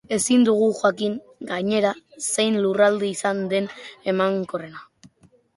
Ezin 0.15 0.45
dugu 0.47 0.69
jakin, 0.77 1.17
gainera, 1.51 1.91
zein 2.29 2.57
lurralde 2.63 3.11
izan 3.13 3.45
den 3.53 3.71
emankorrena. 4.15 4.87